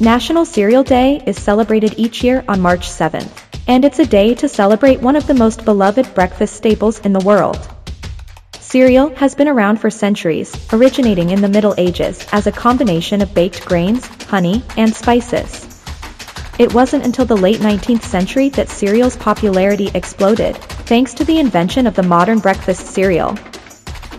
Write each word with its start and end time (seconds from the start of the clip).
National 0.00 0.44
Cereal 0.44 0.84
Day 0.84 1.20
is 1.26 1.36
celebrated 1.42 1.94
each 1.96 2.22
year 2.22 2.44
on 2.46 2.60
March 2.60 2.88
7th, 2.88 3.32
and 3.66 3.84
it's 3.84 3.98
a 3.98 4.06
day 4.06 4.32
to 4.32 4.48
celebrate 4.48 5.02
one 5.02 5.16
of 5.16 5.26
the 5.26 5.34
most 5.34 5.64
beloved 5.64 6.14
breakfast 6.14 6.54
staples 6.54 7.00
in 7.00 7.12
the 7.12 7.24
world. 7.24 7.68
Cereal 8.60 9.12
has 9.16 9.34
been 9.34 9.48
around 9.48 9.78
for 9.78 9.90
centuries, 9.90 10.54
originating 10.72 11.30
in 11.30 11.40
the 11.40 11.48
Middle 11.48 11.74
Ages 11.78 12.24
as 12.30 12.46
a 12.46 12.52
combination 12.52 13.22
of 13.22 13.34
baked 13.34 13.66
grains, 13.66 14.06
honey, 14.26 14.62
and 14.76 14.94
spices. 14.94 15.66
It 16.60 16.72
wasn't 16.72 17.04
until 17.04 17.24
the 17.24 17.36
late 17.36 17.58
19th 17.58 18.02
century 18.02 18.50
that 18.50 18.68
cereal's 18.68 19.16
popularity 19.16 19.90
exploded, 19.94 20.56
thanks 20.86 21.12
to 21.14 21.24
the 21.24 21.40
invention 21.40 21.88
of 21.88 21.96
the 21.96 22.04
modern 22.04 22.38
breakfast 22.38 22.86
cereal. 22.86 23.36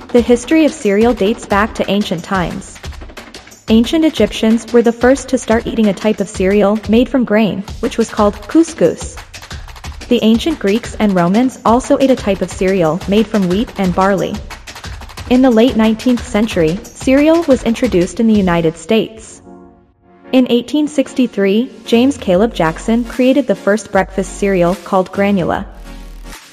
The 0.09 0.19
history 0.19 0.65
of 0.65 0.73
cereal 0.73 1.13
dates 1.13 1.45
back 1.45 1.73
to 1.75 1.89
ancient 1.89 2.25
times. 2.25 2.78
Ancient 3.71 4.03
Egyptians 4.03 4.73
were 4.73 4.81
the 4.81 4.91
first 4.91 5.29
to 5.29 5.37
start 5.37 5.67
eating 5.67 5.89
a 5.89 5.93
type 5.93 6.19
of 6.19 6.27
cereal 6.27 6.79
made 6.89 7.07
from 7.07 7.23
grain, 7.23 7.61
which 7.81 7.99
was 7.99 8.09
called 8.09 8.33
couscous. 8.33 9.15
The 10.07 10.17
ancient 10.23 10.57
Greeks 10.57 10.95
and 10.95 11.13
Romans 11.13 11.59
also 11.63 11.99
ate 11.99 12.09
a 12.09 12.15
type 12.15 12.41
of 12.41 12.49
cereal 12.49 12.99
made 13.07 13.27
from 13.27 13.47
wheat 13.47 13.71
and 13.79 13.93
barley. 13.93 14.33
In 15.29 15.43
the 15.43 15.51
late 15.51 15.75
19th 15.75 16.21
century, 16.21 16.79
cereal 16.83 17.43
was 17.43 17.61
introduced 17.61 18.19
in 18.19 18.25
the 18.25 18.33
United 18.33 18.75
States. 18.75 19.39
In 20.31 20.45
1863, 20.45 21.71
James 21.85 22.17
Caleb 22.17 22.55
Jackson 22.55 23.03
created 23.03 23.45
the 23.45 23.53
first 23.53 23.91
breakfast 23.91 24.39
cereal 24.39 24.73
called 24.73 25.11
Granula. 25.11 25.67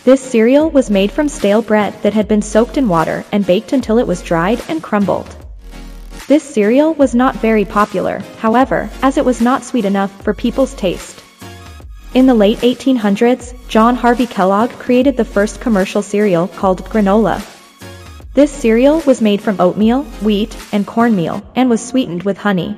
This 0.04 0.20
cereal 0.20 0.68
was 0.68 0.90
made 0.90 1.10
from 1.10 1.30
stale 1.30 1.62
bread 1.62 1.94
that 2.02 2.12
had 2.12 2.28
been 2.28 2.42
soaked 2.42 2.76
in 2.76 2.88
water 2.88 3.24
and 3.32 3.46
baked 3.46 3.72
until 3.72 3.98
it 3.98 4.06
was 4.06 4.20
dried 4.20 4.62
and 4.68 4.82
crumbled. 4.82 5.35
This 6.28 6.42
cereal 6.42 6.92
was 6.94 7.14
not 7.14 7.36
very 7.36 7.64
popular, 7.64 8.18
however, 8.38 8.90
as 9.00 9.16
it 9.16 9.24
was 9.24 9.40
not 9.40 9.62
sweet 9.62 9.84
enough 9.84 10.10
for 10.24 10.34
people's 10.34 10.74
taste. 10.74 11.22
In 12.14 12.26
the 12.26 12.34
late 12.34 12.58
1800s, 12.58 13.54
John 13.68 13.94
Harvey 13.94 14.26
Kellogg 14.26 14.70
created 14.70 15.16
the 15.16 15.24
first 15.24 15.60
commercial 15.60 16.02
cereal 16.02 16.48
called 16.48 16.84
granola. 16.86 17.40
This 18.34 18.50
cereal 18.50 19.00
was 19.06 19.22
made 19.22 19.40
from 19.40 19.60
oatmeal, 19.60 20.02
wheat, 20.20 20.56
and 20.72 20.84
cornmeal, 20.84 21.42
and 21.54 21.70
was 21.70 21.80
sweetened 21.80 22.24
with 22.24 22.38
honey. 22.38 22.76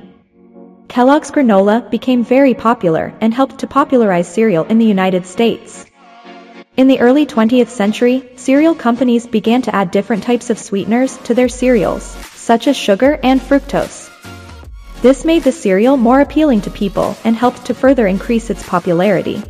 Kellogg's 0.87 1.31
granola 1.31 1.89
became 1.89 2.23
very 2.23 2.53
popular 2.53 3.15
and 3.19 3.33
helped 3.33 3.57
to 3.59 3.67
popularize 3.67 4.27
cereal 4.27 4.65
in 4.65 4.77
the 4.77 4.85
United 4.85 5.25
States. 5.25 5.87
In 6.77 6.87
the 6.87 6.99
early 6.99 7.25
20th 7.25 7.69
century, 7.69 8.29
cereal 8.35 8.75
companies 8.75 9.25
began 9.25 9.63
to 9.63 9.75
add 9.75 9.89
different 9.89 10.21
types 10.21 10.51
of 10.51 10.59
sweeteners 10.59 11.17
to 11.23 11.33
their 11.33 11.49
cereals, 11.49 12.15
such 12.49 12.67
as 12.67 12.75
sugar 12.75 13.19
and 13.21 13.39
fructose. 13.39 14.09
This 15.03 15.23
made 15.23 15.43
the 15.43 15.51
cereal 15.51 15.97
more 15.97 16.21
appealing 16.21 16.61
to 16.61 16.71
people 16.71 17.15
and 17.23 17.35
helped 17.35 17.65
to 17.65 17.75
further 17.75 18.07
increase 18.07 18.49
its 18.49 18.67
popularity. 18.67 19.43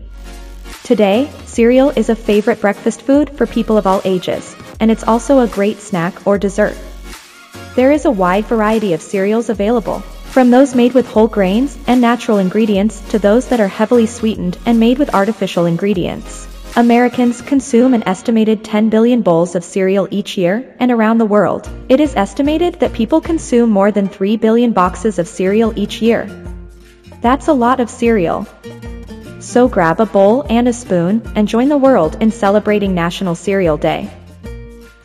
Today, 0.83 1.31
cereal 1.45 1.91
is 1.91 2.09
a 2.09 2.23
favorite 2.29 2.59
breakfast 2.59 3.03
food 3.03 3.29
for 3.37 3.47
people 3.47 3.77
of 3.77 3.87
all 3.87 4.01
ages, 4.03 4.53
and 4.81 4.91
it's 4.91 5.05
also 5.05 5.39
a 5.39 5.47
great 5.47 5.79
snack 5.79 6.27
or 6.27 6.37
dessert. 6.37 6.75
There 7.77 7.93
is 7.93 8.03
a 8.03 8.11
wide 8.11 8.47
variety 8.47 8.91
of 8.91 9.01
cereals 9.01 9.47
available, 9.47 9.99
from 10.35 10.51
those 10.51 10.75
made 10.75 10.93
with 10.93 11.07
whole 11.07 11.29
grains 11.29 11.77
and 11.87 12.01
natural 12.01 12.39
ingredients 12.39 12.99
to 13.11 13.17
those 13.17 13.47
that 13.47 13.61
are 13.61 13.75
heavily 13.79 14.07
sweetened 14.07 14.57
and 14.65 14.77
made 14.77 14.99
with 14.99 15.15
artificial 15.15 15.67
ingredients. 15.67 16.49
Americans 16.75 17.41
consume 17.41 17.93
an 17.93 18.07
estimated 18.07 18.63
10 18.63 18.89
billion 18.89 19.21
bowls 19.21 19.55
of 19.55 19.63
cereal 19.63 20.07
each 20.11 20.37
year, 20.37 20.75
and 20.79 20.91
around 20.91 21.17
the 21.17 21.25
world, 21.25 21.69
it 21.89 21.99
is 21.99 22.15
estimated 22.15 22.75
that 22.75 22.93
people 22.93 23.19
consume 23.19 23.69
more 23.69 23.91
than 23.91 24.07
3 24.07 24.37
billion 24.37 24.71
boxes 24.71 25.19
of 25.19 25.27
cereal 25.27 25.73
each 25.77 26.01
year. 26.01 26.29
That's 27.21 27.47
a 27.47 27.53
lot 27.53 27.79
of 27.79 27.89
cereal. 27.89 28.47
So 29.39 29.67
grab 29.67 29.99
a 29.99 30.05
bowl 30.05 30.45
and 30.49 30.67
a 30.67 30.73
spoon 30.73 31.21
and 31.35 31.47
join 31.47 31.69
the 31.69 31.77
world 31.77 32.17
in 32.21 32.31
celebrating 32.31 32.93
National 32.93 33.35
Cereal 33.35 33.77
Day. 33.77 34.09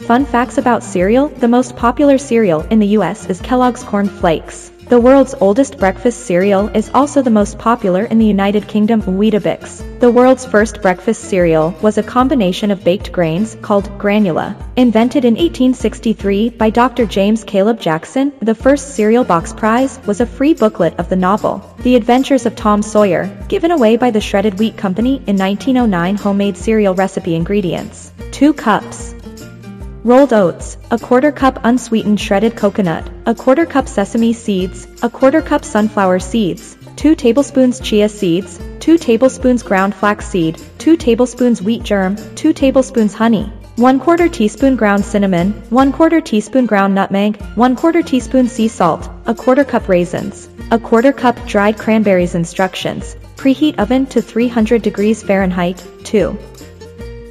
Fun 0.01 0.27
facts 0.27 0.59
about 0.59 0.83
cereal 0.83 1.29
The 1.29 1.49
most 1.49 1.77
popular 1.77 2.19
cereal 2.19 2.61
in 2.61 2.79
the 2.79 2.99
US 2.99 3.31
is 3.31 3.41
Kellogg's 3.41 3.83
Corn 3.83 4.09
Flakes. 4.09 4.71
The 4.87 5.01
world's 5.01 5.35
oldest 5.41 5.79
breakfast 5.79 6.27
cereal 6.27 6.69
is 6.69 6.91
also 6.93 7.23
the 7.23 7.31
most 7.31 7.59
popular 7.59 8.05
in 8.05 8.19
the 8.19 8.27
United 8.27 8.69
Kingdom 8.69 9.01
Weetabix. 9.01 9.83
The 9.99 10.11
world's 10.11 10.45
first 10.45 10.83
breakfast 10.83 11.23
cereal 11.23 11.75
was 11.81 11.97
a 11.97 12.03
combination 12.03 12.71
of 12.71 12.85
baked 12.85 13.11
grains 13.11 13.57
called 13.63 13.89
granula. 13.99 14.55
Invented 14.77 15.25
in 15.25 15.35
1863 15.35 16.51
by 16.51 16.69
Dr. 16.69 17.07
James 17.07 17.45
Caleb 17.45 17.81
Jackson, 17.81 18.35
the 18.41 18.55
first 18.55 18.95
cereal 18.95 19.25
box 19.25 19.55
prize 19.55 19.99
was 20.07 20.21
a 20.21 20.27
free 20.27 20.53
booklet 20.53 20.95
of 20.99 21.09
the 21.09 21.17
novel, 21.17 21.63
The 21.79 21.97
Adventures 21.97 22.45
of 22.45 22.55
Tom 22.55 22.83
Sawyer, 22.83 23.35
given 23.49 23.71
away 23.71 23.97
by 23.97 24.11
the 24.11 24.21
Shredded 24.21 24.59
Wheat 24.59 24.77
Company 24.77 25.17
in 25.27 25.39
1909 25.39 26.17
homemade 26.17 26.59
cereal 26.59 26.95
recipe 26.95 27.35
ingredients. 27.35 28.13
2 28.33 28.53
cups. 28.53 29.15
Rolled 30.05 30.35
oats, 30.35 30.77
a 30.91 30.99
quarter 30.99 31.33
cup 31.33 31.61
unsweetened 31.65 32.21
shredded 32.21 32.57
coconut, 32.57 33.09
a 33.25 33.35
quarter 33.35 33.65
cup 33.65 33.89
sesame 33.89 34.35
seeds, 34.35 34.87
a 35.01 35.09
quarter 35.09 35.41
cup 35.41 35.65
sunflower 35.65 36.19
seeds, 36.19 36.77
2 36.97 37.15
tablespoons 37.15 37.81
chia 37.81 38.11
seeds, 38.11 38.61
2 38.81 38.99
tablespoons 38.99 39.63
ground 39.63 39.95
flaxseed, 39.95 40.61
2 40.77 40.99
tablespoons 40.99 41.63
wheat 41.63 41.83
germ, 41.85 42.17
2 42.35 42.53
tablespoons 42.53 43.15
honey, 43.15 43.51
1 43.77 43.99
quarter 43.99 44.29
teaspoon 44.29 44.77
ground 44.77 45.03
cinnamon, 45.03 45.53
1 45.71 45.91
quarter 45.91 46.21
teaspoon 46.21 46.67
ground 46.67 46.95
nutmeg, 46.95 47.41
1 47.55 47.75
quarter 47.75 48.03
teaspoon 48.03 48.47
sea 48.47 48.69
salt, 48.69 49.09
a 49.25 49.35
quarter 49.35 49.65
cup 49.65 49.89
raisins, 49.89 50.51
a 50.71 50.79
quarter 50.79 51.15
cup 51.15 51.35
dried 51.47 51.79
cranberries 51.79 52.35
instructions, 52.35 53.17
preheat 53.37 53.79
oven 53.79 54.05
to 54.05 54.21
300 54.21 54.83
degrees 54.83 55.23
Fahrenheit, 55.23 55.83
2. 56.05 56.37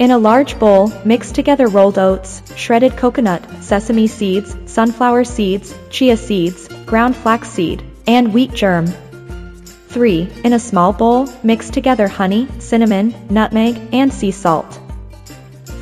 In 0.04 0.12
a 0.12 0.18
large 0.18 0.60
bowl, 0.60 0.92
mix 1.06 1.32
together 1.32 1.68
rolled 1.68 1.98
oats, 1.98 2.42
shredded 2.58 2.98
coconut, 2.98 3.42
sesame 3.64 4.08
seeds, 4.08 4.54
sunflower 4.66 5.24
seeds, 5.24 5.74
chia 5.90 6.18
seeds, 6.18 6.68
ground 6.86 7.16
flaxseed, 7.16 7.82
and 8.06 8.34
wheat 8.34 8.52
germ. 8.54 8.86
3. 9.88 10.30
In 10.44 10.52
a 10.52 10.60
small 10.60 10.92
bowl, 10.92 11.30
mix 11.42 11.70
together 11.70 12.10
honey, 12.10 12.50
cinnamon, 12.60 13.16
nutmeg, 13.30 13.80
and 13.94 14.14
sea 14.14 14.32
salt. 14.32 14.78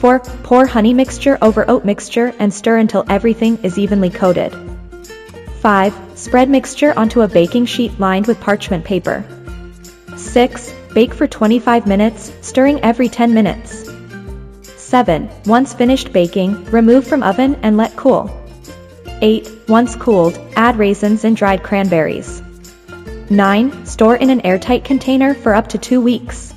4. 0.02 0.20
Pour 0.44 0.68
honey 0.68 0.94
mixture 0.94 1.40
over 1.42 1.68
oat 1.68 1.84
mixture 1.84 2.32
and 2.38 2.54
stir 2.54 2.78
until 2.78 3.04
everything 3.10 3.58
is 3.64 3.80
evenly 3.80 4.12
coated. 4.12 4.56
5. 5.62 6.00
Spread 6.14 6.48
mixture 6.48 6.94
onto 6.96 7.22
a 7.22 7.28
baking 7.28 7.66
sheet 7.66 8.00
lined 8.00 8.28
with 8.28 8.40
parchment 8.40 8.86
paper. 8.86 9.26
6. 10.16 10.74
Bake 10.94 11.16
for 11.16 11.28
25 11.28 11.88
minutes, 11.88 12.32
stirring 12.42 12.80
every 12.82 13.10
10 13.10 13.34
minutes. 13.34 13.91
7. 14.92 15.30
Once 15.46 15.74
finished 15.74 16.12
baking, 16.12 16.66
remove 16.66 17.08
from 17.08 17.24
oven 17.24 17.56
and 17.64 17.78
let 17.78 17.96
cool. 17.96 18.30
8. 19.22 19.50
Once 19.70 19.96
cooled, 19.96 20.38
add 20.58 20.78
raisins 20.78 21.24
and 21.24 21.38
dried 21.38 21.64
cranberries. 21.64 22.42
9. 23.30 23.86
Store 23.86 24.18
in 24.18 24.30
an 24.30 24.46
airtight 24.46 24.84
container 24.84 25.34
for 25.34 25.56
up 25.56 25.70
to 25.70 25.78
2 25.78 26.02
weeks. 26.02 26.54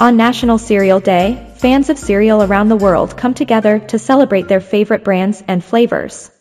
On 0.00 0.16
National 0.16 0.58
Cereal 0.58 0.98
Day, 0.98 1.46
fans 1.58 1.88
of 1.88 2.00
cereal 2.00 2.42
around 2.42 2.68
the 2.68 2.82
world 2.84 3.16
come 3.16 3.32
together 3.32 3.78
to 3.78 3.96
celebrate 3.96 4.48
their 4.48 4.60
favorite 4.60 5.04
brands 5.04 5.44
and 5.46 5.62
flavors. 5.62 6.32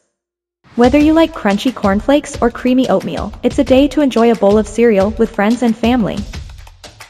Whether 0.75 0.97
you 0.97 1.13
like 1.13 1.33
crunchy 1.33 1.71
cornflakes 1.71 2.41
or 2.41 2.49
creamy 2.49 2.89
oatmeal, 2.89 3.31
it's 3.43 3.59
a 3.59 3.63
day 3.63 3.89
to 3.89 4.01
enjoy 4.01 4.31
a 4.31 4.35
bowl 4.35 4.57
of 4.57 4.67
cereal 4.67 5.11
with 5.11 5.35
friends 5.35 5.61
and 5.61 5.77
family. 5.77 6.17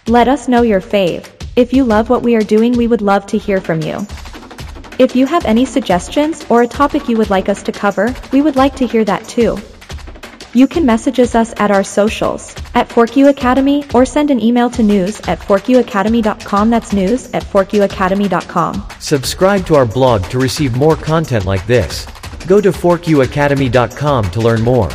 Let 0.06 0.28
us 0.28 0.50
know 0.50 0.64
your 0.64 0.82
fave. 0.82 1.35
If 1.56 1.72
you 1.72 1.86
love 1.86 2.10
what 2.10 2.22
we 2.22 2.36
are 2.36 2.42
doing 2.42 2.74
we 2.74 2.88
would 2.88 3.02
love 3.02 3.26
to 3.28 3.38
hear 3.38 3.62
from 3.62 3.82
you. 3.82 4.06
If 5.00 5.16
you 5.16 5.26
have 5.26 5.46
any 5.46 5.64
suggestions 5.64 6.46
or 6.50 6.64
a 6.64 6.68
topic 6.68 7.08
you 7.08 7.16
would 7.18 7.30
like 7.30 7.48
us 7.48 7.64
to 7.64 7.72
cover, 7.72 8.14
we 8.34 8.42
would 8.42 8.58
like 8.58 8.76
to 8.78 8.86
hear 8.86 9.06
that 9.06 9.26
too. 9.28 9.58
You 10.54 10.68
can 10.68 10.86
message 10.86 11.20
us 11.20 11.54
at 11.58 11.72
our 11.72 11.84
socials, 11.84 12.56
at 12.76 12.90
ForkU 12.90 13.30
Academy, 13.30 13.86
or 13.94 14.06
send 14.06 14.32
an 14.32 14.42
email 14.42 14.70
to 14.72 14.84
news 14.84 15.20
at 15.28 15.40
forkuacademy.com. 15.40 16.70
That's 16.70 16.94
news 16.94 17.30
at 17.34 17.44
forkuacademy.com. 17.44 18.88
Subscribe 19.00 19.66
to 19.66 19.76
our 19.76 19.86
blog 19.86 20.24
to 20.26 20.40
receive 20.40 20.76
more 20.76 20.96
content 20.96 21.46
like 21.46 21.66
this. 21.68 22.06
Go 22.48 22.60
to 22.60 22.72
forkuacademy.com 22.72 24.32
to 24.32 24.40
learn 24.42 24.62
more. 24.62 24.90